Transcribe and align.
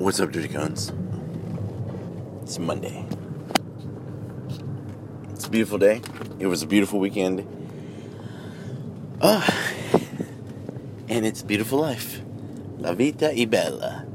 What's 0.00 0.18
up, 0.18 0.32
Dirty 0.32 0.48
Cones? 0.48 0.90
It's 2.40 2.58
Monday. 2.58 3.04
It's 5.28 5.44
a 5.44 5.50
beautiful 5.50 5.76
day. 5.76 6.00
It 6.38 6.46
was 6.46 6.62
a 6.62 6.66
beautiful 6.66 6.98
weekend. 6.98 7.46
Ah, 9.20 9.46
and 11.06 11.26
it's 11.26 11.42
beautiful 11.42 11.80
life. 11.80 12.22
La 12.78 12.94
vita 12.94 13.30
e 13.34 13.44
bella. 13.44 14.06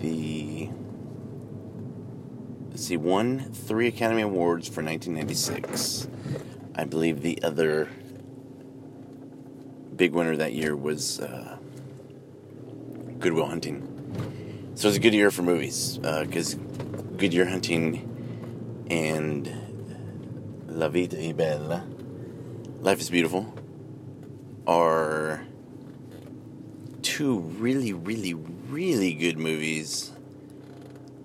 The 0.00 0.68
let's 2.68 2.84
see, 2.84 2.98
won 2.98 3.50
three 3.54 3.86
Academy 3.86 4.20
Awards 4.20 4.68
for 4.68 4.82
1996. 4.82 6.08
I 6.74 6.84
believe 6.84 7.22
the 7.22 7.42
other 7.42 7.88
big 9.96 10.12
winner 10.12 10.36
that 10.36 10.52
year 10.52 10.76
was 10.76 11.20
uh, 11.20 11.56
Good 13.18 13.32
Will 13.32 13.46
Hunting. 13.46 13.89
So 14.80 14.88
it's 14.88 14.96
a 14.96 15.00
good 15.00 15.12
year 15.12 15.30
for 15.30 15.42
movies 15.42 15.98
because 15.98 16.54
uh, 16.54 16.58
Good 17.18 17.34
Year 17.34 17.44
Hunting 17.44 18.86
and 18.90 19.46
La 20.68 20.88
Vita 20.88 21.34
Bella, 21.34 21.84
Life 22.80 22.98
is 22.98 23.10
Beautiful, 23.10 23.52
are 24.66 25.44
two 27.02 27.40
really, 27.40 27.92
really, 27.92 28.32
really 28.32 29.12
good 29.12 29.36
movies 29.36 30.12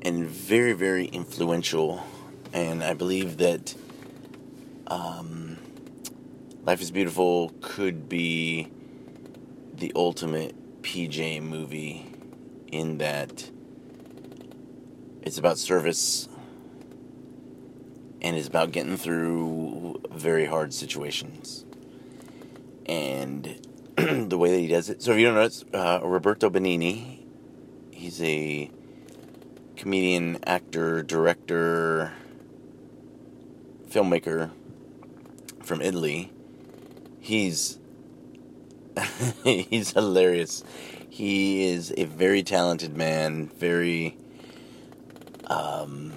and 0.02 0.26
very, 0.26 0.74
very 0.74 1.06
influential. 1.06 2.04
And 2.52 2.84
I 2.84 2.94
believe 2.94 3.38
that 3.38 3.74
um, 4.88 5.60
Life 6.66 6.82
is 6.82 6.92
Beautiful 6.92 7.54
could 7.62 8.10
be 8.10 8.68
the 9.74 9.94
ultimate 9.96 10.82
PJ 10.82 11.42
movie 11.42 12.15
in 12.72 12.98
that 13.00 13.50
it's 15.22 15.38
about 15.38 15.58
service 15.58 16.28
and 18.22 18.36
it's 18.36 18.48
about 18.48 18.72
getting 18.72 18.98
through 18.98 20.02
very 20.12 20.46
hard 20.46 20.74
situations. 20.74 21.66
And 22.88 23.60
the 23.96 24.38
way 24.38 24.52
that 24.52 24.60
he 24.60 24.68
does 24.68 24.90
it. 24.90 25.02
So 25.02 25.12
if 25.12 25.20
you 25.20 25.26
don't 25.26 25.36
know, 25.36 25.42
it's 25.42 25.64
uh, 25.74 26.00
Roberto 26.04 26.50
Benigni. 26.50 27.24
He's 27.92 28.22
a 28.22 28.70
comedian, 29.76 30.40
actor, 30.46 31.04
director, 31.04 32.14
filmmaker 33.90 34.52
from 35.64 35.82
Italy. 35.82 36.32
He's 37.20 37.80
he's 39.44 39.92
hilarious. 39.92 40.64
He 41.10 41.66
is 41.66 41.94
a 41.98 42.06
very 42.06 42.44
talented 42.44 42.96
man, 42.96 43.48
very 43.48 44.18
um 45.48 46.14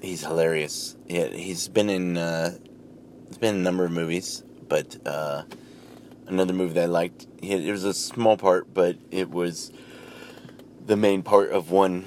he's 0.00 0.22
hilarious. 0.22 0.96
Yeah, 1.06 1.28
he's 1.28 1.68
been 1.68 1.90
in 1.90 2.16
uh 2.16 2.56
he's 3.28 3.38
been 3.38 3.56
a 3.56 3.58
number 3.58 3.84
of 3.84 3.92
movies, 3.92 4.42
but 4.68 4.96
uh 5.06 5.42
another 6.26 6.52
movie 6.52 6.74
that 6.74 6.84
I 6.84 6.86
liked, 6.86 7.26
it 7.42 7.70
was 7.70 7.84
a 7.84 7.94
small 7.94 8.36
part, 8.36 8.72
but 8.72 8.96
it 9.10 9.30
was 9.30 9.72
the 10.84 10.96
main 10.96 11.22
part 11.22 11.50
of 11.50 11.70
one 11.70 12.04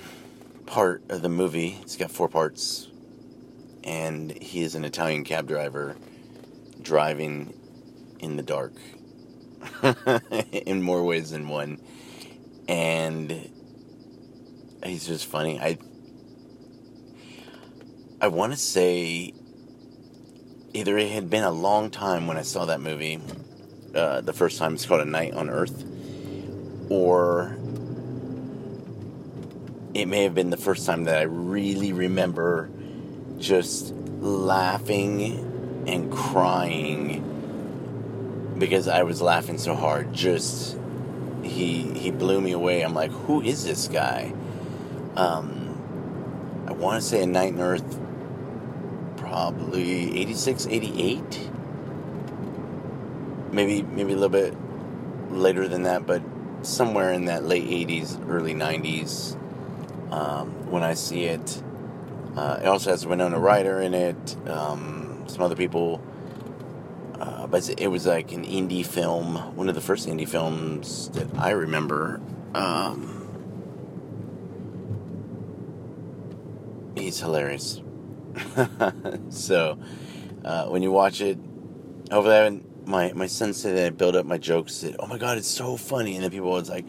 part 0.66 1.04
of 1.10 1.22
the 1.22 1.30
movie. 1.30 1.78
It's 1.82 1.98
got 1.98 2.12
four 2.12 2.30
parts 2.30 2.88
and 3.84 4.32
he 4.32 4.62
is 4.62 4.76
an 4.76 4.86
Italian 4.86 5.24
cab 5.24 5.48
driver 5.48 5.96
driving 6.82 7.54
in 8.20 8.38
the 8.38 8.44
dark 8.44 8.74
in 10.52 10.82
more 10.82 11.04
ways 11.04 11.32
than 11.32 11.48
one. 11.48 11.80
And 12.68 13.50
he's 14.84 15.06
just 15.06 15.26
funny. 15.26 15.60
I 15.60 15.78
I 18.22 18.28
want 18.28 18.54
to 18.54 18.58
say 18.58 19.34
either 20.74 20.98
it 20.98 21.12
had 21.12 21.30
been 21.30 21.44
a 21.44 21.52
long 21.52 21.90
time 21.90 22.28
when 22.28 22.38
I 22.38 22.44
saw 22.44 22.66
that 22.66 22.80
movie, 22.80 23.20
uh, 23.96 24.22
the 24.22 24.34
first 24.34 24.60
time 24.60 24.76
it's 24.76 24.86
called 24.86 25.02
A 25.02 25.06
Night 25.06 25.34
on 25.34 25.50
Earth, 25.50 25.84
or 26.90 27.58
it 29.94 30.06
may 30.06 30.24
have 30.24 30.36
been 30.36 30.50
the 30.50 30.58
first 30.58 30.86
time 30.86 31.06
that 31.06 31.18
I 31.18 31.24
really 31.24 31.94
remember 31.94 32.70
just 33.40 33.94
laughing 34.20 35.84
and 35.88 36.12
crying 36.12 37.31
because 38.62 38.88
I 38.88 39.02
was 39.02 39.24
laughing 39.24 39.58
so 39.58 39.74
hard. 39.74 40.14
Just 40.14 40.78
he 41.42 41.82
he 41.94 42.12
blew 42.12 42.40
me 42.40 42.52
away. 42.52 42.84
I'm 42.84 42.94
like, 42.94 43.12
who 43.12 43.42
is 43.42 43.66
this 43.66 43.88
guy? 43.88 44.34
Um, 45.16 46.64
I 46.68 46.74
want 46.74 47.02
to 47.02 47.08
say 47.08 47.24
a 47.24 47.26
Night 47.26 47.54
on 47.56 47.60
Earth, 47.60 48.00
probably 49.18 50.18
86, 50.22 50.68
88. 50.68 51.50
Maybe 53.52 53.82
maybe 53.82 54.14
a 54.14 54.16
little 54.16 54.30
bit 54.30 54.56
later 55.32 55.68
than 55.68 55.84
that, 55.84 56.06
but 56.06 56.22
somewhere 56.62 57.12
in 57.12 57.26
that 57.26 57.44
late 57.44 57.66
80s, 57.66 58.30
early 58.30 58.54
90s. 58.54 59.38
Um, 60.14 60.70
when 60.70 60.84
I 60.84 60.94
see 60.94 61.24
it, 61.24 61.64
uh, 62.36 62.60
it 62.62 62.68
also 62.68 62.92
has 62.92 63.08
Winona 63.08 63.40
Ryder 63.40 63.82
in 63.82 63.96
it, 63.96 64.36
um, 64.48 65.24
some 65.28 65.42
other 65.42 65.56
people. 65.56 66.00
But 67.52 67.70
it 67.78 67.88
was 67.88 68.08
like 68.08 68.32
an 68.32 68.46
indie 68.46 68.86
film, 68.86 69.36
one 69.58 69.68
of 69.68 69.76
the 69.76 69.82
first 69.82 70.08
indie 70.08 70.28
films 70.28 71.10
that 71.10 71.28
I 71.38 71.52
remember. 71.52 72.22
Um, 72.56 73.22
he's 76.96 77.20
hilarious. 77.20 77.82
so 79.30 79.78
uh, 80.46 80.68
when 80.68 80.82
you 80.82 80.92
watch 80.92 81.20
it, 81.20 81.38
hopefully 82.10 82.36
I 82.36 82.62
my 82.86 83.14
my 83.14 83.28
son 83.28 83.54
said 83.54 83.78
that 83.78 83.86
I 83.86 83.90
build 83.90 84.16
up 84.16 84.26
my 84.26 84.38
jokes. 84.38 84.80
That 84.80 84.96
oh 85.00 85.08
my 85.08 85.18
god, 85.18 85.38
it's 85.38 85.48
so 85.48 85.78
funny, 85.78 86.16
and 86.16 86.24
then 86.24 86.32
people 86.32 86.52
was 86.52 86.70
like, 86.70 86.86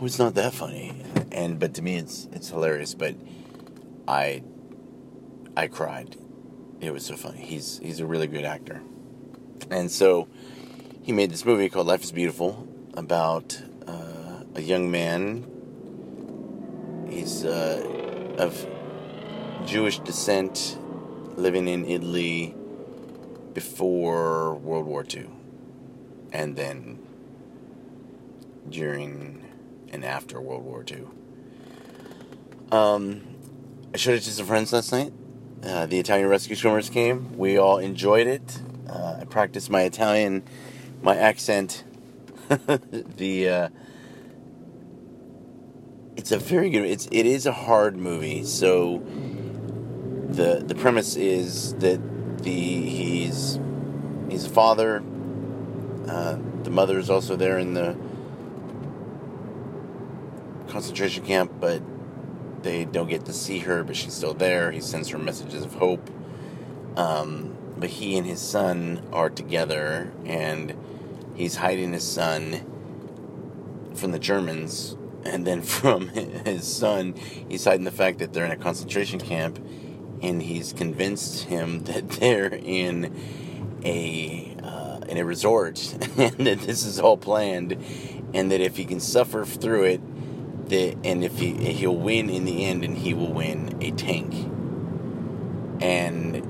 "Oh, 0.00 0.06
it's 0.06 0.18
not 0.18 0.34
that 0.34 0.52
funny," 0.52 1.02
and 1.32 1.58
but 1.58 1.74
to 1.74 1.82
me, 1.82 1.96
it's 1.96 2.28
it's 2.32 2.48
hilarious. 2.50 2.94
But 2.94 3.14
I 4.08 4.42
I 5.56 5.68
cried. 5.68 6.16
It 6.80 6.92
was 6.92 7.04
so 7.04 7.16
funny. 7.16 7.40
He's 7.40 7.78
he's 7.82 8.00
a 8.00 8.06
really 8.06 8.26
good 8.26 8.44
actor, 8.44 8.82
and 9.70 9.90
so 9.90 10.28
he 11.02 11.12
made 11.12 11.30
this 11.30 11.44
movie 11.44 11.68
called 11.68 11.86
Life 11.86 12.04
Is 12.04 12.12
Beautiful 12.12 12.68
about 12.94 13.60
uh, 13.86 14.44
a 14.54 14.60
young 14.60 14.90
man. 14.90 15.46
He's 17.08 17.44
uh, 17.44 18.36
of 18.38 18.66
Jewish 19.66 19.98
descent, 20.00 20.78
living 21.36 21.68
in 21.68 21.84
Italy 21.84 22.54
before 23.54 24.54
World 24.56 24.86
War 24.86 25.04
II, 25.12 25.28
and 26.32 26.56
then 26.56 26.98
during 28.68 29.44
and 29.92 30.04
after 30.04 30.40
World 30.40 30.64
War 30.64 30.84
II. 30.88 31.06
Um, 32.70 33.22
I 33.92 33.96
showed 33.96 34.14
it 34.14 34.22
to 34.22 34.30
some 34.30 34.46
friends 34.46 34.72
last 34.72 34.92
night. 34.92 35.12
Uh, 35.64 35.86
the 35.86 35.98
Italian 35.98 36.28
rescue 36.28 36.56
swimmers 36.56 36.88
came. 36.88 37.36
We 37.36 37.58
all 37.58 37.78
enjoyed 37.78 38.26
it. 38.26 38.60
Uh, 38.90 39.18
I 39.20 39.24
practiced 39.24 39.70
my 39.70 39.82
Italian, 39.82 40.42
my 41.00 41.16
accent. 41.16 41.84
the 42.48 43.48
uh, 43.48 43.68
it's 46.16 46.32
a 46.32 46.38
very 46.38 46.70
good. 46.70 46.84
It's 46.84 47.08
it 47.12 47.24
is 47.24 47.46
a 47.46 47.52
hard 47.52 47.96
movie. 47.96 48.44
So 48.44 49.02
the 50.28 50.62
the 50.66 50.74
premise 50.74 51.14
is 51.14 51.74
that 51.74 52.00
the 52.42 52.50
he's 52.50 53.60
he's 54.28 54.46
a 54.46 54.50
father. 54.50 55.04
Uh, 56.08 56.38
the 56.64 56.70
mother 56.70 56.98
is 56.98 57.08
also 57.08 57.36
there 57.36 57.58
in 57.58 57.74
the 57.74 57.96
concentration 60.68 61.24
camp, 61.24 61.52
but 61.60 61.80
they 62.62 62.84
don't 62.84 63.08
get 63.08 63.26
to 63.26 63.32
see 63.32 63.60
her, 63.60 63.84
but 63.84 63.94
she's 63.94 64.14
still 64.14 64.34
there. 64.34 64.72
He 64.72 64.80
sends 64.80 65.08
her 65.10 65.18
messages 65.18 65.64
of 65.64 65.74
hope. 65.74 66.10
Um, 66.96 67.56
but 67.80 67.88
he 67.88 68.18
and 68.18 68.26
his 68.26 68.40
son 68.40 69.02
are 69.12 69.30
together, 69.30 70.12
and 70.26 70.76
he's 71.34 71.56
hiding 71.56 71.92
his 71.92 72.06
son 72.06 72.66
from 73.94 74.12
the 74.12 74.18
Germans, 74.18 74.96
and 75.24 75.46
then 75.46 75.62
from 75.80 76.08
his 76.08 76.64
son, 76.64 77.14
he's 77.48 77.64
hiding 77.64 77.84
the 77.84 77.90
fact 77.90 78.18
that 78.18 78.32
they're 78.32 78.44
in 78.44 78.52
a 78.52 78.56
concentration 78.56 79.18
camp, 79.18 79.58
and 80.22 80.42
he's 80.42 80.72
convinced 80.72 81.44
him 81.44 81.80
that 81.84 82.08
they're 82.10 82.54
in 82.54 83.16
a 83.82 84.54
uh, 84.62 85.00
in 85.08 85.16
a 85.16 85.24
resort, 85.24 85.96
and 86.18 86.46
that 86.46 86.60
this 86.60 86.84
is 86.84 87.00
all 87.00 87.16
planned, 87.16 87.72
and 88.34 88.52
that 88.52 88.60
if 88.60 88.76
he 88.76 88.84
can 88.84 89.00
suffer 89.00 89.46
through 89.46 89.84
it, 89.84 90.68
that 90.68 90.98
and 91.02 91.24
if 91.24 91.38
he 91.38 91.54
he'll 91.72 91.96
win 91.96 92.28
in 92.28 92.44
the 92.44 92.66
end, 92.66 92.84
and 92.84 92.98
he 92.98 93.14
will 93.14 93.32
win 93.32 93.78
a 93.80 93.90
tank, 93.92 94.34
and 95.80 96.49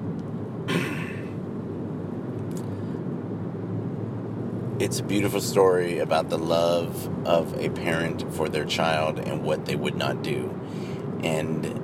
it's 4.81 4.99
a 4.99 5.03
beautiful 5.03 5.43
story 5.43 5.99
about 5.99 6.31
the 6.31 6.39
love 6.39 7.07
of 7.27 7.53
a 7.61 7.69
parent 7.69 8.33
for 8.33 8.49
their 8.49 8.65
child 8.65 9.19
and 9.19 9.45
what 9.45 9.67
they 9.67 9.77
would 9.77 9.95
not 9.95 10.23
do. 10.23 10.59
And 11.23 11.79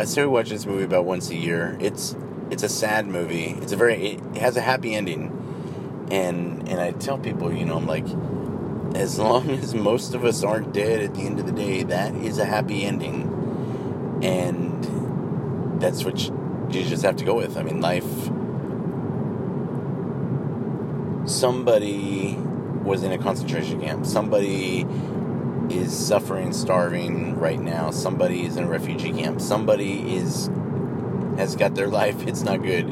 I 0.00 0.06
still 0.06 0.30
watch 0.30 0.48
this 0.48 0.64
movie 0.64 0.84
about 0.84 1.04
once 1.04 1.28
a 1.28 1.36
year. 1.36 1.76
It's 1.78 2.16
it's 2.50 2.62
a 2.62 2.70
sad 2.70 3.06
movie. 3.06 3.50
It's 3.60 3.72
a 3.72 3.76
very 3.76 4.12
it 4.12 4.36
has 4.38 4.56
a 4.56 4.62
happy 4.62 4.94
ending. 4.94 6.08
And 6.10 6.66
and 6.70 6.80
I 6.80 6.92
tell 6.92 7.18
people, 7.18 7.52
you 7.52 7.66
know, 7.66 7.76
I'm 7.76 7.86
like 7.86 8.06
as 8.96 9.18
long 9.18 9.50
as 9.62 9.74
most 9.74 10.14
of 10.14 10.24
us 10.24 10.42
aren't 10.42 10.72
dead 10.72 11.02
at 11.02 11.14
the 11.14 11.20
end 11.20 11.38
of 11.38 11.44
the 11.44 11.52
day, 11.52 11.82
that 11.82 12.14
is 12.14 12.38
a 12.38 12.46
happy 12.46 12.82
ending. 12.84 13.28
And 14.22 15.80
that's 15.82 16.02
what 16.02 16.18
you, 16.18 16.68
you 16.70 16.82
just 16.84 17.02
have 17.02 17.16
to 17.16 17.26
go 17.26 17.34
with. 17.34 17.58
I 17.58 17.62
mean, 17.62 17.82
life 17.82 18.30
somebody 21.26 22.36
was 22.82 23.02
in 23.02 23.12
a 23.12 23.18
concentration 23.18 23.80
camp. 23.80 24.06
Somebody 24.06 24.86
is 25.70 25.96
suffering, 25.96 26.52
starving 26.52 27.38
right 27.38 27.60
now. 27.60 27.90
Somebody 27.90 28.44
is 28.44 28.56
in 28.56 28.64
a 28.64 28.68
refugee 28.68 29.12
camp. 29.12 29.40
Somebody 29.40 30.14
is 30.16 30.50
has 31.36 31.56
got 31.56 31.74
their 31.74 31.88
life. 32.00 32.26
It's 32.26 32.42
not 32.42 32.62
good. 32.62 32.88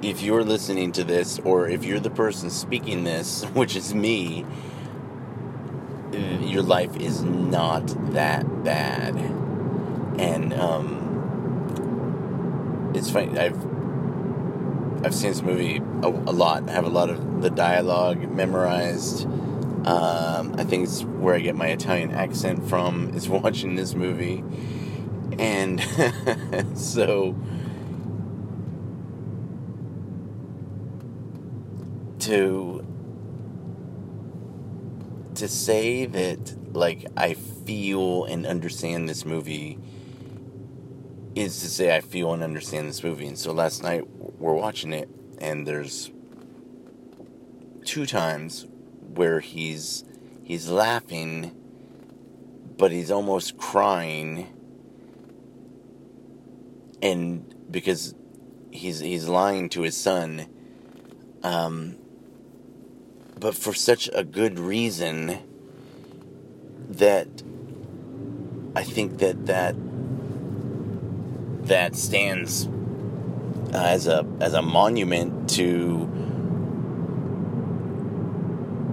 If 0.00 0.22
you're 0.22 0.44
listening 0.44 0.92
to 0.92 1.02
this, 1.02 1.40
or 1.40 1.68
if 1.68 1.84
you're 1.84 1.98
the 2.00 2.10
person 2.10 2.50
speaking 2.50 3.04
this, 3.04 3.44
which 3.54 3.74
is 3.76 3.94
me, 3.94 4.46
your 6.40 6.62
life 6.62 6.96
is 6.96 7.22
not 7.22 7.86
that 8.12 8.64
bad. 8.64 9.16
And 10.18 10.54
um, 10.54 11.08
it's 12.94 13.10
funny. 13.10 13.38
I've 13.38 13.77
I've 15.04 15.14
seen 15.14 15.30
this 15.30 15.42
movie 15.42 15.76
a, 15.76 16.08
a, 16.08 16.34
lot. 16.34 16.68
I 16.68 16.72
have 16.72 16.84
a 16.84 16.90
lot 16.90 17.08
of 17.08 17.40
the 17.40 17.50
dialogue 17.50 18.30
memorized. 18.32 19.26
Um, 19.86 20.54
I 20.58 20.64
think 20.64 20.84
it's 20.84 21.02
where 21.02 21.36
I 21.36 21.38
get 21.38 21.54
my 21.54 21.68
Italian 21.68 22.10
accent 22.10 22.68
from 22.68 23.14
is 23.14 23.28
watching 23.28 23.76
this 23.76 23.94
movie, 23.94 24.42
and 25.38 25.80
so 26.74 27.36
to 32.20 32.84
to 35.36 35.48
say 35.48 36.06
that 36.06 36.74
like 36.74 37.06
I 37.16 37.34
feel 37.34 38.24
and 38.24 38.44
understand 38.44 39.08
this 39.08 39.24
movie 39.24 39.78
is 41.34 41.60
to 41.60 41.68
say 41.68 41.94
I 41.94 42.00
feel 42.00 42.32
and 42.32 42.42
understand 42.42 42.88
this 42.88 43.02
movie. 43.02 43.26
And 43.26 43.38
so 43.38 43.52
last 43.52 43.82
night 43.82 44.06
we're 44.38 44.54
watching 44.54 44.92
it, 44.92 45.08
and 45.38 45.66
there's 45.66 46.10
two 47.84 48.06
times 48.06 48.66
where 49.14 49.40
he's 49.40 50.04
he's 50.42 50.68
laughing, 50.68 51.54
but 52.76 52.92
he's 52.92 53.10
almost 53.10 53.56
crying, 53.56 54.48
and 57.02 57.54
because 57.70 58.14
he's 58.70 59.00
he's 59.00 59.28
lying 59.28 59.68
to 59.70 59.82
his 59.82 59.96
son, 59.96 60.46
um, 61.42 61.96
but 63.38 63.54
for 63.54 63.72
such 63.72 64.08
a 64.12 64.24
good 64.24 64.58
reason 64.58 65.38
that 66.88 67.28
I 68.74 68.82
think 68.82 69.18
that 69.18 69.46
that 69.46 69.74
that 71.68 71.96
stands 71.96 72.68
uh, 73.72 73.78
as 73.78 74.06
a 74.06 74.26
as 74.40 74.54
a 74.54 74.62
monument 74.62 75.50
to 75.50 76.06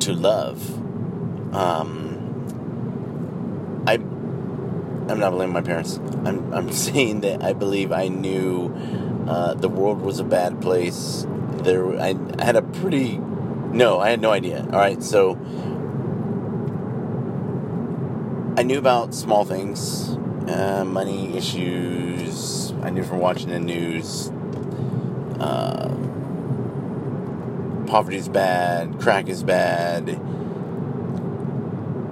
to 0.01 0.13
love. 0.13 0.61
Um, 1.53 2.21
I 3.87 3.93
I'm 3.93 5.19
not 5.19 5.31
blaming 5.31 5.53
my 5.53 5.61
parents. 5.61 5.97
I'm 6.25 6.53
I'm 6.53 6.71
saying 6.85 7.21
that 7.21 7.43
I 7.43 7.53
believe 7.53 7.91
I 7.91 8.07
knew 8.07 8.73
uh, 9.27 9.53
the 9.53 9.69
world 9.69 10.01
was 10.01 10.19
a 10.19 10.23
bad 10.23 10.61
place. 10.61 11.25
There, 11.63 11.99
I, 11.99 12.15
I 12.37 12.43
had 12.43 12.55
a 12.55 12.61
pretty 12.61 13.17
no, 13.17 13.99
I 13.99 14.09
had 14.09 14.21
no 14.21 14.31
idea. 14.31 14.61
All 14.63 14.79
right, 14.79 15.03
so 15.03 15.33
I 18.57 18.63
knew 18.63 18.77
about 18.77 19.13
small 19.13 19.43
things, 19.43 20.15
uh, 20.47 20.85
money 20.85 21.35
issues. 21.35 22.64
I 22.85 22.91
knew 22.91 23.03
from 23.03 23.17
watching 23.17 23.49
the 23.49 23.59
news. 23.59 24.29
Uh, 25.39 25.89
poverty's 27.87 28.29
bad, 28.29 28.99
crack 28.99 29.27
is 29.27 29.41
bad. 29.41 30.21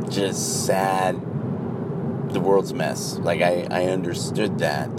Just 0.09 0.65
sad. 0.65 1.21
The 2.33 2.39
world's 2.39 2.71
a 2.71 2.75
mess. 2.75 3.19
Like 3.19 3.41
I, 3.41 3.67
I 3.69 3.85
understood 3.85 4.57
that, 4.59 4.89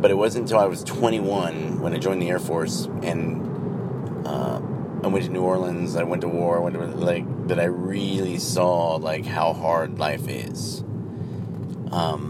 but 0.00 0.10
it 0.10 0.14
wasn't 0.14 0.44
until 0.44 0.58
I 0.58 0.66
was 0.66 0.82
21 0.84 1.82
when 1.82 1.92
I 1.92 1.98
joined 1.98 2.22
the 2.22 2.30
Air 2.30 2.38
Force 2.38 2.86
and 3.02 4.26
uh, 4.26 4.62
I 5.04 5.08
went 5.08 5.26
to 5.26 5.30
New 5.30 5.42
Orleans. 5.42 5.94
I 5.94 6.04
went 6.04 6.22
to 6.22 6.28
war. 6.28 6.56
I 6.56 6.60
went 6.60 6.76
to 6.76 6.86
like 6.86 7.48
that. 7.48 7.60
I 7.60 7.64
really 7.64 8.38
saw 8.38 8.96
like 8.96 9.26
how 9.26 9.52
hard 9.52 9.98
life 9.98 10.26
is. 10.26 10.82
Um, 11.92 12.29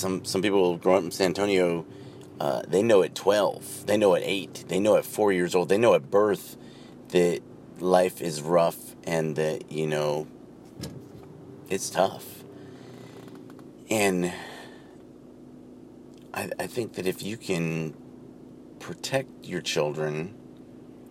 some 0.00 0.24
some 0.24 0.42
people 0.42 0.76
growing 0.78 0.98
up 0.98 1.04
in 1.04 1.10
San 1.10 1.26
Antonio, 1.26 1.84
uh, 2.40 2.62
they 2.66 2.82
know 2.82 3.02
at 3.02 3.14
twelve, 3.14 3.86
they 3.86 3.96
know 3.96 4.14
at 4.14 4.22
eight, 4.24 4.64
they 4.68 4.80
know 4.80 4.96
at 4.96 5.04
four 5.04 5.32
years 5.32 5.54
old, 5.54 5.68
they 5.68 5.78
know 5.78 5.94
at 5.94 6.10
birth 6.10 6.56
that 7.08 7.40
life 7.78 8.20
is 8.20 8.42
rough 8.42 8.96
and 9.04 9.36
that 9.36 9.70
you 9.70 9.86
know 9.86 10.26
it's 11.68 11.90
tough. 11.90 12.42
And 13.90 14.32
I 16.32 16.50
I 16.58 16.66
think 16.66 16.94
that 16.94 17.06
if 17.06 17.22
you 17.22 17.36
can 17.36 17.94
protect 18.78 19.44
your 19.44 19.60
children, 19.60 20.34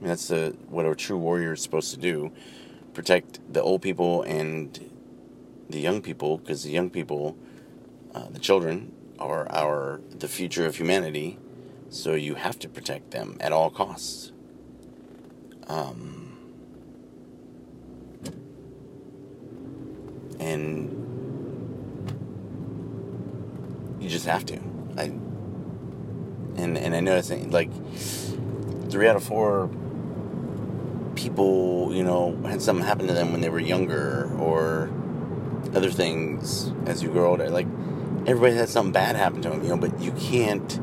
that's 0.01 0.29
the 0.29 0.57
what 0.67 0.85
a 0.85 0.95
true 0.95 1.17
warrior 1.17 1.53
is 1.53 1.61
supposed 1.61 1.93
to 1.93 1.99
do, 1.99 2.31
protect 2.93 3.39
the 3.53 3.61
old 3.61 3.83
people 3.83 4.23
and 4.23 4.91
the 5.69 5.79
young 5.79 6.01
people 6.01 6.39
because 6.39 6.63
the 6.63 6.71
young 6.71 6.89
people 6.89 7.37
uh, 8.13 8.27
the 8.29 8.39
children 8.39 8.91
are 9.19 9.49
our 9.51 10.01
the 10.09 10.27
future 10.27 10.65
of 10.65 10.75
humanity, 10.75 11.37
so 11.89 12.13
you 12.13 12.35
have 12.35 12.57
to 12.59 12.69
protect 12.69 13.11
them 13.11 13.37
at 13.39 13.51
all 13.51 13.69
costs. 13.69 14.31
Um, 15.67 16.37
and 20.39 20.89
you 23.99 24.09
just 24.09 24.25
have 24.25 24.45
to. 24.47 24.59
I 24.97 25.03
and 26.61 26.77
and 26.77 26.95
I 26.95 26.99
notice 26.99 27.29
like 27.29 27.69
three 28.89 29.07
out 29.07 29.15
of 29.15 29.23
four 29.23 29.69
people, 31.15 31.93
you 31.93 32.03
know, 32.03 32.35
had 32.45 32.61
something 32.61 32.85
happen 32.85 33.07
to 33.07 33.13
them 33.13 33.31
when 33.31 33.41
they 33.41 33.49
were 33.49 33.59
younger 33.59 34.33
or 34.39 34.89
other 35.75 35.91
things 35.91 36.71
as 36.85 37.03
you 37.03 37.09
grow 37.09 37.31
older. 37.31 37.49
Like 37.49 37.67
everybody 38.25 38.55
had 38.55 38.69
something 38.69 38.91
bad 38.91 39.15
happen 39.15 39.41
to 39.41 39.49
them, 39.49 39.63
you 39.63 39.69
know, 39.69 39.77
but 39.77 39.99
you 39.99 40.11
can't 40.13 40.79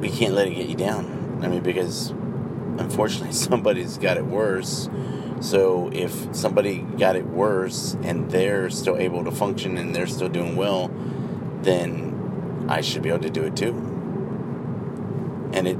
we 0.00 0.10
can't 0.10 0.34
let 0.34 0.46
it 0.46 0.54
get 0.54 0.68
you 0.68 0.76
down. 0.76 1.40
I 1.42 1.48
mean, 1.48 1.62
because 1.62 2.10
unfortunately 2.10 3.32
somebody's 3.32 3.98
got 3.98 4.16
it 4.16 4.24
worse. 4.24 4.88
So 5.40 5.90
if 5.92 6.34
somebody 6.34 6.78
got 6.78 7.16
it 7.16 7.26
worse 7.26 7.96
and 8.02 8.30
they're 8.30 8.70
still 8.70 8.96
able 8.96 9.24
to 9.24 9.30
function 9.30 9.76
and 9.76 9.94
they're 9.94 10.06
still 10.06 10.28
doing 10.28 10.56
well, 10.56 10.90
then 11.62 12.66
I 12.68 12.80
should 12.80 13.02
be 13.02 13.08
able 13.08 13.20
to 13.20 13.30
do 13.30 13.44
it 13.44 13.56
too. 13.56 13.72
And 15.52 15.68
it 15.68 15.78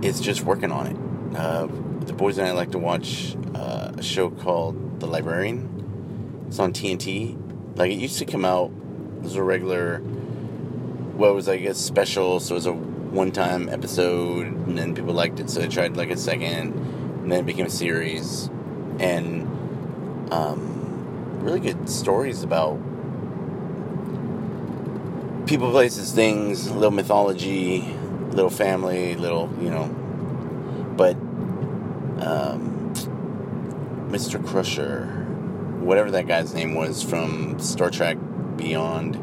it's 0.00 0.20
just 0.20 0.42
working 0.42 0.70
on 0.70 0.86
it. 0.86 1.36
Uh, 1.36 1.66
the 2.06 2.12
boys 2.12 2.38
and 2.38 2.46
I 2.46 2.52
like 2.52 2.70
to 2.70 2.78
watch 2.78 3.36
uh, 3.54 3.92
a 3.96 4.02
show 4.02 4.30
called 4.30 5.00
The 5.00 5.06
Librarian. 5.06 6.44
It's 6.48 6.58
on 6.58 6.72
TNT 6.72 7.36
like 7.78 7.92
it 7.92 7.98
used 7.98 8.18
to 8.18 8.24
come 8.24 8.44
out 8.44 8.72
as 9.24 9.36
a 9.36 9.42
regular, 9.42 9.98
what 9.98 11.32
was 11.32 11.48
I 11.48 11.58
guess 11.58 11.78
special, 11.78 12.40
so 12.40 12.54
it 12.54 12.56
was 12.56 12.66
a 12.66 12.72
one-time 12.72 13.68
episode, 13.68 14.48
and 14.48 14.76
then 14.76 14.94
people 14.96 15.14
liked 15.14 15.38
it, 15.38 15.48
so 15.48 15.60
they 15.60 15.68
tried 15.68 15.96
like 15.96 16.10
a 16.10 16.16
second, 16.16 16.72
and 16.72 17.30
then 17.30 17.40
it 17.40 17.46
became 17.46 17.66
a 17.66 17.70
series, 17.70 18.50
and 18.98 19.46
um, 20.32 21.38
really 21.40 21.60
good 21.60 21.88
stories 21.88 22.42
about 22.42 22.78
people, 25.46 25.70
places, 25.70 26.12
things, 26.12 26.68
little 26.72 26.90
mythology, 26.90 27.82
little 28.30 28.50
family, 28.50 29.14
little 29.14 29.48
you 29.60 29.70
know, 29.70 29.86
but 30.96 31.14
um, 32.26 32.92
Mr. 34.10 34.44
Crusher 34.44 35.27
whatever 35.80 36.10
that 36.10 36.26
guy's 36.26 36.54
name 36.54 36.74
was 36.74 37.02
from 37.02 37.58
Star 37.58 37.90
Trek 37.90 38.18
Beyond, 38.56 39.14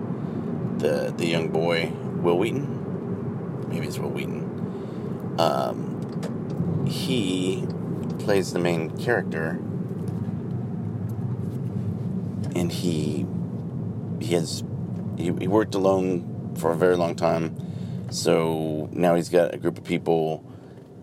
the 0.79 1.13
the 1.15 1.25
young 1.25 1.49
boy, 1.49 1.91
Wil 2.21 2.37
Wheaton. 2.37 3.67
maybe 3.69 3.87
it's 3.87 3.99
Wil 3.99 4.09
Wheaton. 4.09 5.35
Um, 5.37 6.85
he 6.87 7.65
plays 8.19 8.53
the 8.53 8.59
main 8.59 8.97
character, 8.97 9.59
and 12.55 12.71
he 12.71 13.25
he 14.21 14.33
has 14.33 14.63
he, 15.17 15.25
he 15.25 15.47
worked 15.47 15.75
alone 15.75 16.55
for 16.57 16.71
a 16.71 16.75
very 16.75 16.95
long 16.95 17.15
time. 17.15 17.55
So 18.11 18.89
now 18.93 19.15
he's 19.15 19.29
got 19.29 19.53
a 19.53 19.57
group 19.57 19.77
of 19.77 19.83
people, 19.83 20.45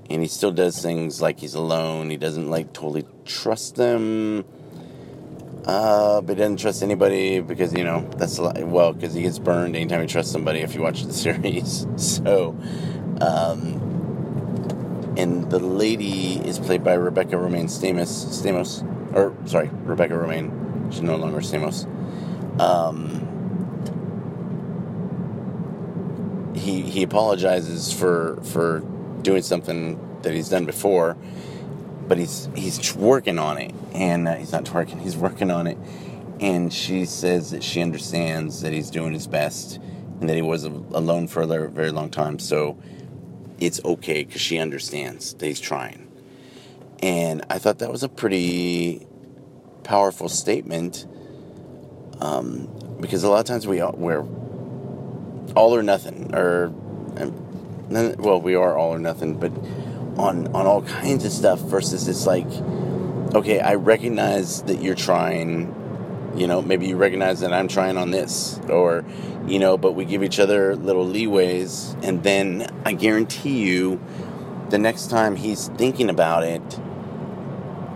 and 0.09 0.23
he 0.23 0.29
still 0.29 0.53
does 0.53 0.81
things 0.81 1.21
like 1.21 1.41
he's 1.41 1.55
alone. 1.55 2.09
He 2.09 2.17
doesn't 2.17 2.49
like 2.49 2.73
totally 2.73 3.05
trust 3.27 3.75
them 3.77 4.45
uh, 5.65 6.21
but 6.21 6.37
doesn't 6.37 6.57
trust 6.57 6.83
anybody 6.83 7.41
because 7.41 7.73
you 7.73 7.85
know 7.85 8.09
that's 8.17 8.39
a 8.39 8.43
lot, 8.43 8.59
well 8.67 8.93
because 8.93 9.15
he 9.15 9.23
gets 9.23 9.39
burned 9.39 9.77
anytime 9.77 10.01
he 10.01 10.07
trusts 10.07 10.33
somebody 10.33 10.61
if 10.61 10.75
you 10.75 10.83
watch 10.83 11.05
the 11.05 11.13
series. 11.13 11.87
So, 11.97 12.57
um, 13.21 15.15
and 15.17 15.49
the 15.51 15.59
lady 15.59 16.35
is 16.37 16.59
played 16.59 16.83
by 16.83 16.95
Rebecca 16.95 17.37
Romijn 17.37 17.67
Stamos. 17.67 18.09
Stamos, 18.09 18.83
or 19.15 19.35
sorry, 19.47 19.71
Rebecca 19.85 20.15
Romijn. 20.15 20.93
She's 20.93 21.03
no 21.03 21.17
longer 21.17 21.39
Stamos. 21.39 21.87
Um, 22.61 23.29
he 26.57 26.83
he 26.83 27.03
apologizes 27.03 27.93
for 27.93 28.41
for 28.43 28.81
doing 29.23 29.43
something 29.43 29.99
that 30.23 30.33
he's 30.33 30.49
done 30.49 30.65
before 30.65 31.17
but 32.13 32.19
he's 32.19 32.51
he's 32.55 32.95
working 32.95 33.39
on 33.39 33.57
it, 33.57 33.73
and 33.95 34.29
uh, 34.29 34.35
he's 34.35 34.53
not 34.53 34.65
twerking. 34.65 35.01
He's 35.01 35.17
working 35.17 35.51
on 35.51 35.67
it, 35.67 35.79
and 36.41 36.71
she 36.71 37.07
says 37.07 37.53
that 37.53 37.65
she 37.65 37.81
understands 37.81 38.61
that 38.61 38.71
he's 38.71 38.91
doing 38.91 39.15
his 39.15 39.27
best, 39.27 39.77
and 40.21 40.29
that 40.29 40.37
he 40.37 40.43
was 40.43 40.65
alone 40.65 41.27
for 41.27 41.41
a 41.41 41.69
very 41.71 41.91
long 41.91 42.11
time. 42.11 42.39
So 42.39 42.77
it's 43.59 43.83
okay 43.83 44.25
because 44.25 44.43
she 44.43 44.59
understands 44.59 45.33
that 45.33 45.47
he's 45.47 45.59
trying. 45.59 46.07
And 47.03 47.47
I 47.49 47.57
thought 47.59 47.79
that 47.79 47.91
was 47.91 48.03
a 48.03 48.11
pretty 48.11 49.07
powerful 49.83 50.29
statement, 50.29 51.07
um, 52.21 52.69
because 53.01 53.25
a 53.25 53.31
lot 53.31 53.41
of 53.41 53.47
times 53.47 53.67
we 53.67 53.81
are, 53.81 53.93
we're 53.93 54.27
all 55.57 55.75
or 55.75 55.83
nothing, 55.83 56.35
or 56.35 56.67
um, 57.17 57.33
well, 58.19 58.39
we 58.39 58.55
are 58.55 58.77
all 58.77 58.93
or 58.93 58.99
nothing, 58.99 59.41
but 59.41 59.51
on 60.19 60.49
on 60.49 60.67
all 60.67 60.83
kinds 60.83 61.25
of 61.25 61.33
stuff 61.33 61.61
versus 61.61 62.09
it's 62.09 62.27
like 62.27 62.47
okay 63.35 63.61
i 63.61 63.75
recognize 63.75 64.63
that 64.63 64.83
you're 64.83 64.95
trying 64.95 65.75
you 66.37 66.47
know 66.47 66.63
maybe 66.63 66.87
you 66.87 66.97
recognize 66.97 67.41
that 67.41 67.53
i'm 67.53 67.69
trying 67.69 67.97
on 67.97 68.11
this 68.11 68.59
or 68.69 69.05
you 69.47 69.59
know 69.59 69.77
but 69.77 69.93
we 69.93 70.05
give 70.05 70.23
each 70.23 70.39
other 70.39 70.77
little 70.77 71.07
leeways 71.07 72.01
and 72.05 72.23
then 72.23 72.67
i 72.85 72.93
guarantee 72.93 73.59
you 73.59 74.01
the 74.71 74.79
next 74.79 75.09
time 75.09 75.37
he's 75.37 75.69
thinking 75.69 76.09
about 76.09 76.45
it 76.45 76.63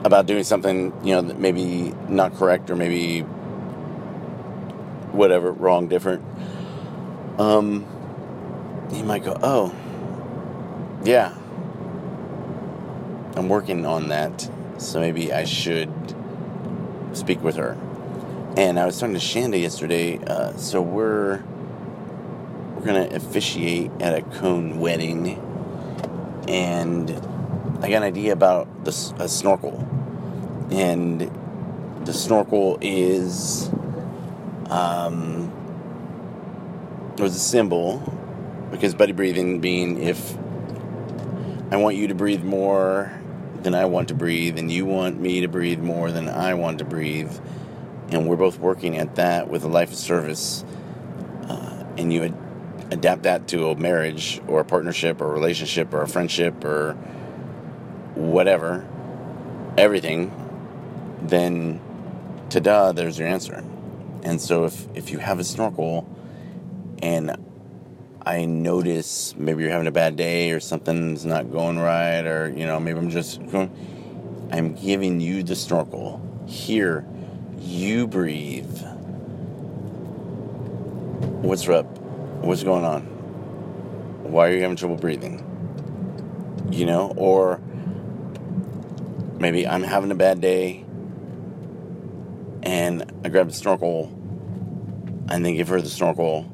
about 0.04 0.26
doing 0.26 0.44
something 0.44 0.92
you 1.04 1.14
know 1.14 1.22
that 1.22 1.38
maybe 1.38 1.94
not 2.08 2.34
correct 2.34 2.70
or 2.70 2.76
maybe 2.76 3.20
whatever 5.12 5.52
wrong 5.52 5.88
different 5.88 6.22
um 7.38 7.86
he 8.90 9.02
might 9.02 9.24
go 9.24 9.36
oh 9.42 9.74
yeah 11.04 11.34
I'm 13.36 13.50
working 13.50 13.84
on 13.84 14.08
that, 14.08 14.48
so 14.78 14.98
maybe 14.98 15.30
I 15.30 15.44
should 15.44 15.92
speak 17.12 17.42
with 17.42 17.56
her. 17.56 17.76
And 18.56 18.78
I 18.78 18.86
was 18.86 18.98
talking 18.98 19.14
to 19.14 19.20
Shanda 19.20 19.60
yesterday. 19.60 20.18
Uh, 20.18 20.56
so 20.56 20.80
we're 20.80 21.42
we're 22.74 22.86
gonna 22.86 23.08
officiate 23.12 23.90
at 24.00 24.14
a 24.14 24.22
cone 24.22 24.80
wedding, 24.80 25.38
and 26.48 27.10
I 27.82 27.90
got 27.90 27.98
an 27.98 28.04
idea 28.04 28.32
about 28.32 28.86
the 28.86 28.90
a 29.18 29.28
snorkel, 29.28 29.86
and 30.70 31.30
the 32.06 32.14
snorkel 32.14 32.78
is 32.80 33.68
um, 34.70 35.52
it 37.18 37.20
was 37.20 37.36
a 37.36 37.40
symbol 37.40 37.98
because 38.70 38.94
buddy 38.94 39.12
breathing 39.12 39.60
being 39.60 40.02
if 40.02 40.38
I 41.70 41.76
want 41.76 41.96
you 41.96 42.08
to 42.08 42.14
breathe 42.14 42.42
more 42.42 43.12
than 43.66 43.74
I 43.74 43.84
want 43.86 44.06
to 44.08 44.14
breathe, 44.14 44.60
and 44.60 44.70
you 44.70 44.86
want 44.86 45.20
me 45.20 45.40
to 45.40 45.48
breathe 45.48 45.80
more 45.80 46.12
than 46.12 46.28
I 46.28 46.54
want 46.54 46.78
to 46.78 46.84
breathe, 46.84 47.36
and 48.10 48.28
we're 48.28 48.36
both 48.36 48.60
working 48.60 48.96
at 48.96 49.16
that 49.16 49.48
with 49.48 49.64
a 49.64 49.68
life 49.68 49.90
of 49.90 49.96
service, 49.96 50.64
uh, 51.48 51.84
and 51.98 52.12
you 52.12 52.22
ad- 52.22 52.38
adapt 52.92 53.24
that 53.24 53.48
to 53.48 53.70
a 53.70 53.74
marriage 53.74 54.40
or 54.46 54.60
a 54.60 54.64
partnership 54.64 55.20
or 55.20 55.32
a 55.32 55.32
relationship 55.32 55.92
or 55.92 56.02
a 56.02 56.06
friendship 56.06 56.64
or 56.64 56.92
whatever, 58.14 58.86
everything, 59.76 60.30
then 61.22 61.80
ta-da, 62.48 62.92
there's 62.92 63.18
your 63.18 63.26
answer. 63.26 63.64
And 64.22 64.40
so 64.40 64.64
if, 64.66 64.86
if 64.94 65.10
you 65.10 65.18
have 65.18 65.40
a 65.40 65.44
snorkel 65.44 66.08
and 67.02 67.36
I 68.26 68.44
notice 68.44 69.36
maybe 69.36 69.62
you're 69.62 69.70
having 69.70 69.86
a 69.86 69.92
bad 69.92 70.16
day 70.16 70.50
or 70.50 70.58
something's 70.58 71.24
not 71.24 71.52
going 71.52 71.78
right, 71.78 72.26
or 72.26 72.48
you 72.48 72.66
know, 72.66 72.80
maybe 72.80 72.98
I'm 72.98 73.08
just 73.08 73.38
going. 73.52 73.70
I'm 74.50 74.74
giving 74.74 75.20
you 75.20 75.44
the 75.44 75.54
snorkel. 75.54 76.20
Here, 76.48 77.06
you 77.60 78.08
breathe. 78.08 78.80
What's 81.40 81.68
up? 81.68 81.86
What's 82.42 82.64
going 82.64 82.84
on? 82.84 83.02
Why 84.24 84.48
are 84.48 84.52
you 84.52 84.62
having 84.62 84.76
trouble 84.76 84.96
breathing? 84.96 85.44
You 86.72 86.86
know, 86.86 87.14
or 87.16 87.60
maybe 89.38 89.68
I'm 89.68 89.84
having 89.84 90.10
a 90.10 90.16
bad 90.16 90.40
day 90.40 90.84
and 92.64 93.04
I 93.24 93.28
grab 93.28 93.46
the 93.46 93.54
snorkel 93.54 94.06
and 95.28 95.44
then 95.44 95.54
give 95.54 95.68
her 95.68 95.80
the 95.80 95.88
snorkel 95.88 96.52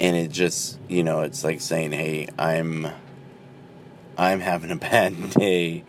and 0.00 0.16
it 0.16 0.30
just 0.30 0.78
you 0.88 1.04
know 1.04 1.20
it's 1.20 1.44
like 1.44 1.60
saying 1.60 1.92
hey 1.92 2.26
i'm 2.38 2.88
i'm 4.16 4.40
having 4.40 4.70
a 4.70 4.76
bad 4.90 5.30
day. 5.30 5.84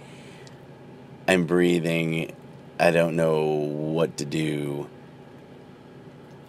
I'm 1.28 1.46
breathing. 1.46 2.36
I 2.80 2.92
don't 2.92 3.16
know 3.16 3.46
what 3.46 4.18
to 4.18 4.26
do. 4.26 4.90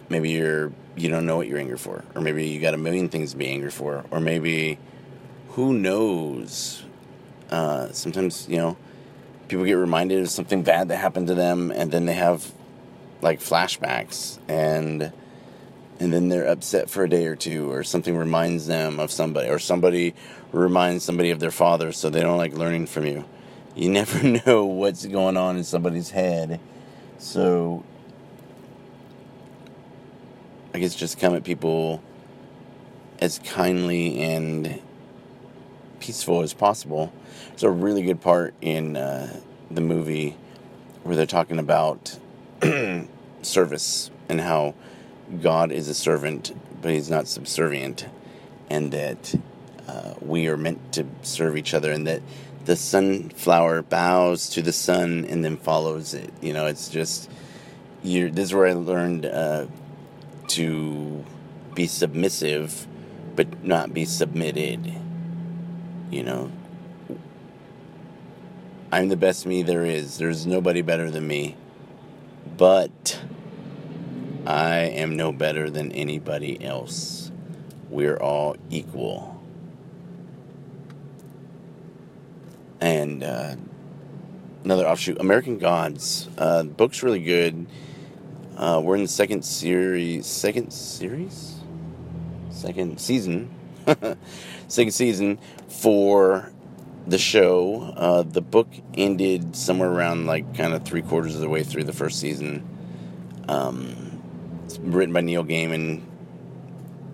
Maybe 0.09 0.31
you're 0.31 0.71
you 0.95 1.09
don't 1.09 1.25
know 1.25 1.37
what 1.37 1.47
you're 1.47 1.59
angry 1.59 1.77
for. 1.77 2.03
Or 2.15 2.21
maybe 2.21 2.47
you 2.47 2.59
got 2.59 2.73
a 2.73 2.77
million 2.77 3.09
things 3.09 3.31
to 3.31 3.37
be 3.37 3.47
angry 3.47 3.71
for. 3.71 4.03
Or 4.11 4.19
maybe 4.19 4.79
who 5.49 5.73
knows? 5.73 6.83
Uh, 7.49 7.91
sometimes 7.91 8.47
you 8.49 8.57
know 8.57 8.77
people 9.47 9.63
get 9.63 9.73
reminded 9.73 10.19
of 10.21 10.29
something 10.29 10.63
bad 10.63 10.87
that 10.89 10.97
happened 10.97 11.27
to 11.27 11.35
them 11.35 11.71
and 11.71 11.91
then 11.91 12.05
they 12.05 12.13
have 12.13 12.51
like 13.21 13.39
flashbacks. 13.39 14.39
And 14.49 15.13
and 16.03 16.11
then 16.11 16.27
they're 16.27 16.45
upset 16.45 16.89
for 16.89 17.05
a 17.05 17.09
day 17.09 17.25
or 17.27 17.35
two, 17.37 17.71
or 17.71 17.81
something 17.81 18.17
reminds 18.17 18.67
them 18.67 18.99
of 18.99 19.09
somebody, 19.09 19.47
or 19.47 19.57
somebody 19.57 20.13
reminds 20.51 21.05
somebody 21.05 21.29
of 21.29 21.39
their 21.39 21.49
father, 21.49 21.93
so 21.93 22.09
they 22.09 22.19
don't 22.19 22.37
like 22.37 22.53
learning 22.53 22.87
from 22.87 23.05
you. 23.05 23.23
You 23.73 23.89
never 24.01 24.41
know 24.45 24.65
what's 24.65 25.05
going 25.05 25.37
on 25.37 25.55
in 25.55 25.63
somebody's 25.63 26.09
head. 26.09 26.59
So, 27.19 27.85
I 30.73 30.79
guess 30.79 30.93
just 30.93 31.19
come 31.19 31.35
at 31.35 31.45
people 31.45 32.03
as 33.19 33.39
kindly 33.39 34.21
and 34.21 34.81
peaceful 36.01 36.41
as 36.41 36.53
possible. 36.53 37.13
It's 37.53 37.63
a 37.63 37.71
really 37.71 38.03
good 38.03 38.19
part 38.19 38.53
in 38.59 38.97
uh, 38.97 39.39
the 39.71 39.79
movie 39.79 40.35
where 41.03 41.15
they're 41.15 41.25
talking 41.25 41.59
about 41.59 42.19
service 43.41 44.11
and 44.27 44.41
how 44.41 44.75
God 45.41 45.71
is 45.71 45.87
a 45.87 45.93
servant, 45.93 46.53
but 46.81 46.91
he's 46.91 47.09
not 47.09 47.27
subservient, 47.27 48.05
and 48.69 48.91
that 48.91 49.35
uh, 49.87 50.13
we 50.21 50.47
are 50.47 50.57
meant 50.57 50.93
to 50.93 51.05
serve 51.21 51.57
each 51.57 51.73
other, 51.73 51.91
and 51.91 52.07
that 52.07 52.21
the 52.65 52.75
sunflower 52.75 53.83
bows 53.83 54.49
to 54.49 54.61
the 54.61 54.71
sun 54.71 55.25
and 55.25 55.43
then 55.43 55.57
follows 55.57 56.13
it. 56.13 56.31
You 56.41 56.53
know, 56.53 56.67
it's 56.67 56.89
just 56.89 57.29
you. 58.03 58.29
This 58.29 58.45
is 58.45 58.53
where 58.53 58.67
I 58.67 58.73
learned 58.73 59.25
uh, 59.25 59.67
to 60.49 61.25
be 61.73 61.87
submissive, 61.87 62.87
but 63.35 63.63
not 63.63 63.93
be 63.93 64.05
submitted. 64.05 64.93
You 66.11 66.23
know, 66.23 66.51
I'm 68.91 69.09
the 69.09 69.17
best 69.17 69.45
me 69.45 69.63
there 69.63 69.85
is. 69.85 70.17
There's 70.17 70.45
nobody 70.45 70.81
better 70.81 71.09
than 71.09 71.27
me, 71.27 71.57
but 72.57 73.19
I 74.45 74.75
am 74.79 75.15
no 75.15 75.31
better 75.31 75.69
than 75.69 75.91
anybody 75.91 76.63
else. 76.63 77.31
We're 77.89 78.17
all 78.17 78.57
equal. 78.69 79.41
And 82.81 83.23
uh, 83.23 83.55
another 84.63 84.85
offshoot 84.85 85.19
American 85.19 85.57
Gods. 85.59 86.29
Uh, 86.37 86.63
book's 86.63 87.03
really 87.03 87.21
good. 87.21 87.67
Uh, 88.57 88.81
we're 88.83 88.95
in 88.95 89.03
the 89.03 89.07
second 89.07 89.43
series. 89.45 90.25
Second 90.25 90.71
series? 90.71 91.61
Second 92.49 92.99
season. 92.99 93.49
second 94.67 94.91
season 94.91 95.39
for 95.69 96.51
the 97.07 97.17
show. 97.17 97.93
Uh, 97.95 98.23
the 98.23 98.41
book 98.41 98.67
ended 98.93 99.55
somewhere 99.55 99.89
around 99.89 100.25
like 100.25 100.55
kind 100.55 100.73
of 100.73 100.83
three 100.83 101.01
quarters 101.01 101.35
of 101.35 101.41
the 101.41 101.49
way 101.49 101.63
through 101.63 101.83
the 101.83 101.93
first 101.93 102.19
season. 102.19 102.67
Um, 103.47 104.12
it's 104.75 104.83
written 104.83 105.13
by 105.13 105.21
Neil 105.21 105.43
Gaiman, 105.43 106.01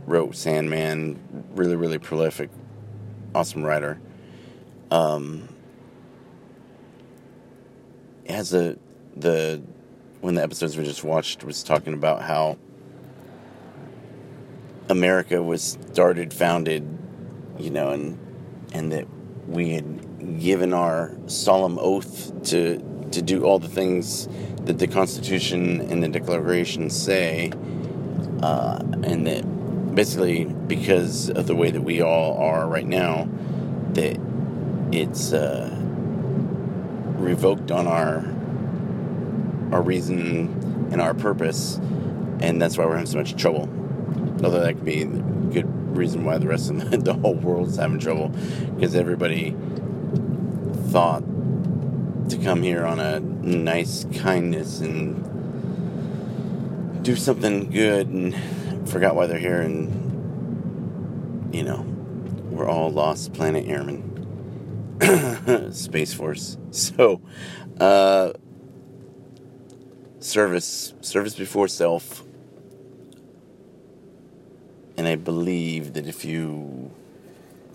wrote 0.05 0.35
Sandman, 0.35 1.19
really, 1.51 1.75
really 1.75 1.97
prolific, 1.97 2.49
awesome 3.35 3.63
writer. 3.63 3.99
Um, 4.91 5.49
it 8.25 8.31
has 8.31 8.53
a 8.53 8.77
the 9.15 9.61
when 10.21 10.35
the 10.35 10.43
episodes 10.43 10.77
we 10.77 10.83
just 10.83 11.03
watched 11.03 11.43
was 11.43 11.61
talking 11.63 11.93
about 11.93 12.21
how 12.21 12.57
America 14.89 15.41
was 15.43 15.77
started, 15.91 16.33
founded, 16.33 16.87
you 17.57 17.69
know, 17.69 17.89
and 17.89 18.17
and 18.73 18.91
that 18.91 19.05
we 19.47 19.71
had 19.71 20.39
given 20.39 20.73
our 20.73 21.15
solemn 21.27 21.77
oath 21.79 22.31
to 22.45 22.77
to 23.13 23.21
do 23.21 23.43
all 23.43 23.59
the 23.59 23.67
things 23.67 24.27
that 24.65 24.79
the 24.79 24.87
Constitution 24.87 25.81
and 25.81 26.03
the 26.03 26.07
Declaration 26.07 26.89
say, 26.89 27.51
uh, 28.41 28.79
and 29.03 29.25
that 29.27 29.95
basically 29.95 30.45
because 30.45 31.29
of 31.29 31.47
the 31.47 31.55
way 31.55 31.71
that 31.71 31.81
we 31.81 32.01
all 32.01 32.37
are 32.37 32.67
right 32.67 32.85
now, 32.85 33.27
that 33.93 34.19
it's 34.91 35.33
uh, 35.33 35.75
revoked 37.17 37.71
on 37.71 37.87
our 37.87 38.25
our 39.71 39.81
reason 39.81 40.89
and 40.91 41.01
our 41.01 41.13
purpose, 41.13 41.77
and 42.39 42.61
that's 42.61 42.77
why 42.77 42.85
we're 42.85 42.93
having 42.93 43.05
so 43.05 43.17
much 43.17 43.35
trouble. 43.35 43.69
Although 44.43 44.61
that 44.61 44.75
could 44.75 44.85
be 44.85 45.03
a 45.03 45.05
good 45.05 45.67
reason 45.95 46.23
why 46.23 46.37
the 46.37 46.47
rest 46.47 46.69
of 46.69 46.89
the, 46.89 46.97
the 47.11 47.13
whole 47.13 47.35
world's 47.35 47.77
having 47.77 47.99
trouble, 47.99 48.29
because 48.75 48.95
everybody 48.95 49.55
thought 50.89 51.23
to 52.29 52.37
come 52.37 52.61
here 52.61 52.85
on 52.85 52.99
a 52.99 53.19
nice 53.19 54.05
kindness 54.15 54.81
and 54.81 55.25
do 57.03 57.15
something 57.15 57.71
good 57.71 58.07
and 58.07 58.35
forgot 58.89 59.15
why 59.15 59.25
they're 59.25 59.39
here 59.39 59.61
and 59.61 61.53
you 61.53 61.63
know 61.63 61.81
we're 62.51 62.69
all 62.69 62.91
lost 62.91 63.33
planet 63.33 63.65
airmen 63.67 64.03
space 65.73 66.13
force. 66.13 66.57
So 66.71 67.21
uh 67.79 68.33
service 70.19 70.93
service 71.01 71.33
before 71.33 71.67
self. 71.67 72.23
And 74.97 75.07
i 75.07 75.15
believe 75.15 75.93
that 75.93 76.05
if 76.05 76.23
you 76.25 76.91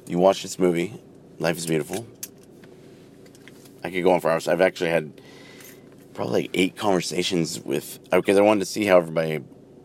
you 0.07 0.19
watch 0.19 0.43
this 0.43 0.59
movie 0.59 1.01
life 1.39 1.57
is 1.57 1.67
beautiful 1.67 2.07
i 3.85 3.91
could 3.91 4.03
go 4.03 4.11
on 4.11 4.21
for 4.21 4.31
hours. 4.31 4.49
I've 4.49 4.61
actually 4.61 4.91
had 4.91 5.21
probably 6.15 6.43
like 6.43 6.51
eight 6.55 6.77
conversations 6.77 7.61
with 7.61 7.99
because 8.11 8.39
i 8.39 8.41
wanted 8.41 8.61
to 8.61 8.67
see 8.67 8.85
how 8.85 8.99
everybody 8.99 9.39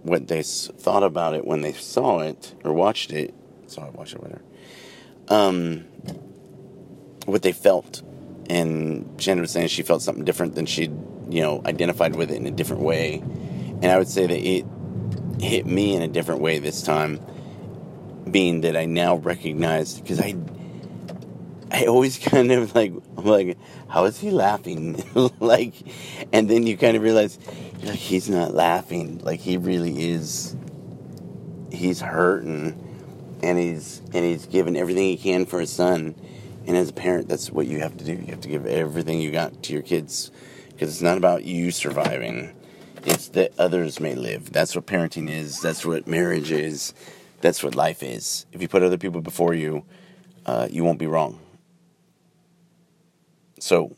what 0.04 0.28
they 0.28 0.42
thought 0.44 1.04
about 1.04 1.34
it 1.36 1.46
when 1.46 1.62
they 1.62 1.74
saw 1.74 2.20
it 2.20 2.56
or 2.64 2.74
watched 2.74 3.12
it. 3.12 3.34
Saw 3.68 3.88
it 3.88 3.94
watched 3.94 4.14
it 4.14 4.22
whatever. 4.22 4.42
Um 5.28 5.86
what 7.26 7.42
they 7.42 7.52
felt. 7.52 8.02
And 8.50 9.22
Shannon 9.22 9.42
was 9.42 9.52
saying 9.52 9.68
she 9.68 9.84
felt 9.84 10.02
something 10.02 10.24
different 10.24 10.56
than 10.56 10.66
she'd 10.66 10.94
you 11.30 11.42
know 11.42 11.62
identified 11.66 12.16
with 12.16 12.32
it 12.32 12.36
in 12.38 12.48
a 12.48 12.52
different 12.52 12.82
way. 12.82 13.16
And 13.82 13.86
i 13.86 13.98
would 13.98 14.08
say 14.08 14.26
that 14.26 14.40
it 14.40 14.66
hit 15.42 15.66
me 15.66 15.96
in 15.96 16.02
a 16.02 16.08
different 16.08 16.42
way 16.42 16.60
this 16.60 16.82
time 16.82 17.20
being 18.30 18.62
that 18.62 18.76
i 18.76 18.86
now 18.86 19.16
recognized 19.16 20.04
because 20.04 20.20
i 20.20 20.36
i 21.72 21.86
always 21.86 22.18
kind 22.30 22.52
of 22.52 22.76
like 22.76 22.94
i'm 23.18 23.26
like 23.26 23.58
how 23.90 24.06
is 24.06 24.20
he 24.20 24.32
laughing? 24.32 25.04
Like 25.40 25.74
and 26.32 26.50
then 26.50 26.66
you 26.68 26.78
kind 26.78 26.96
of 26.96 27.04
realize 27.04 27.40
like, 27.84 27.96
he's 27.96 28.30
not 28.30 28.54
laughing. 28.54 29.20
Like 29.20 29.40
he 29.40 29.58
really 29.58 30.12
is 30.12 30.56
he's 31.72 32.00
hurting 32.00 32.78
and 33.42 33.58
he's 33.58 34.02
and 34.14 34.24
he's 34.24 34.46
giving 34.46 34.78
everything 34.78 35.06
he 35.06 35.18
can 35.18 35.46
for 35.46 35.60
his 35.60 35.72
son. 35.72 36.16
And 36.68 36.78
as 36.78 36.90
a 36.90 36.94
parent 36.94 37.28
that's 37.28 37.52
what 37.52 37.68
you 37.68 37.80
have 37.80 37.98
to 37.98 38.04
do. 38.04 38.14
You 38.14 38.28
have 38.28 38.42
to 38.42 38.50
give 38.50 38.66
everything 38.66 39.20
you 39.20 39.32
got 39.32 39.64
to 39.64 39.74
your 39.74 39.82
kids 39.82 40.32
because 40.70 40.90
it's 40.90 41.02
not 41.02 41.18
about 41.18 41.44
you 41.44 41.72
surviving. 41.72 42.56
It's 43.06 43.30
that 43.30 43.54
others 43.58 44.00
may 44.00 44.14
live. 44.14 44.52
That's 44.52 44.76
what 44.76 44.86
parenting 44.86 45.30
is. 45.30 45.62
That's 45.62 45.86
what 45.86 46.06
marriage 46.06 46.52
is. 46.52 46.94
That's 47.42 47.64
what 47.64 47.74
life 47.76 48.04
is. 48.04 48.46
If 48.52 48.62
you 48.62 48.68
put 48.68 48.84
other 48.84 48.98
people 48.98 49.22
before 49.22 49.54
you 49.54 49.84
uh, 50.46 50.68
you 50.70 50.84
won't 50.84 51.00
be 51.00 51.08
wrong 51.08 51.40
so 53.60 53.96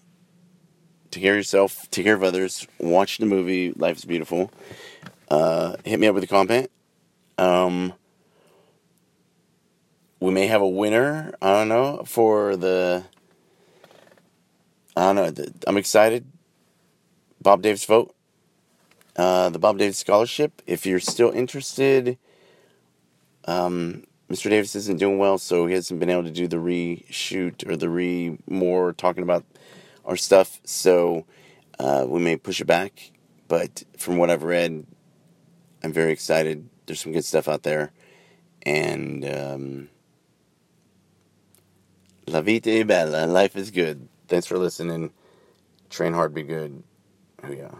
care 1.12 1.34
of 1.34 1.38
yourself 1.38 1.88
take 1.91 2.06
care 2.06 2.15
of 2.15 2.24
others 2.24 2.67
watch 2.80 3.17
the 3.17 3.26
movie 3.26 3.74
life 3.74 3.97
is 3.97 4.06
beautiful 4.06 4.52
uh, 5.30 5.76
hit 5.84 6.00
me 6.00 6.08
up 6.08 6.15
with 6.15 6.24
a 6.24 6.28
comment 6.28 6.71
um, 7.38 7.93
we 10.19 10.32
may 10.32 10.47
have 10.47 10.62
a 10.62 10.67
winner 10.67 11.34
i 11.41 11.52
don't 11.52 11.67
know 11.67 12.04
for 12.06 12.56
the 12.56 13.04
i 14.95 15.13
don't 15.13 15.36
know 15.36 15.45
i'm 15.67 15.78
excited 15.78 16.26
Bob 17.41 17.63
Davis 17.63 17.86
vote, 17.86 18.13
uh, 19.15 19.50
the 19.50 19.58
Bob 19.58 19.80
Davis 19.80 19.97
Scholarship. 19.97 20.62
If 20.67 20.86
you're 20.86 21.00
still 21.00 21.32
interested, 21.32 22.17
um, 23.45 24.04
Mr. 24.31 24.49
Davis 24.49 24.75
isn't 24.75 24.97
doing 24.97 25.17
well, 25.17 25.37
so 25.37 25.65
he 25.65 25.73
hasn't 25.73 25.99
been 25.99 26.09
able 26.09 26.23
to 26.23 26.31
do 26.31 26.47
the 26.47 26.55
reshoot 26.55 27.67
or 27.67 27.75
the 27.75 27.89
re 27.89 28.37
more 28.49 28.93
talking 28.93 29.23
about 29.23 29.43
our 30.05 30.15
stuff. 30.15 30.61
So 30.63 31.25
uh, 31.77 32.05
we 32.07 32.21
may 32.21 32.37
push 32.37 32.61
it 32.61 32.65
back. 32.65 33.11
But 33.49 33.83
from 33.97 34.15
what 34.15 34.29
I've 34.29 34.43
read, 34.43 34.85
I'm 35.83 35.91
very 35.91 36.13
excited. 36.13 36.69
There's 36.85 37.01
some 37.01 37.11
good 37.11 37.25
stuff 37.25 37.49
out 37.49 37.63
there, 37.63 37.91
and 38.61 39.25
um, 39.25 39.89
La 42.27 42.39
vita 42.39 42.69
è 42.69 42.85
bella. 42.85 43.25
Life 43.25 43.57
is 43.57 43.71
good. 43.71 44.07
Thanks 44.29 44.45
for 44.45 44.57
listening. 44.57 45.11
Train 45.89 46.13
hard, 46.13 46.33
be 46.33 46.43
good. 46.43 46.81
Oh, 47.43 47.51
yeah. 47.51 47.71